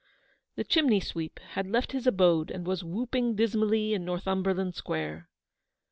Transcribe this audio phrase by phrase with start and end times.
[0.55, 5.29] The chimney sweep had left his abode and "was whooping dismally in Northumberland Square.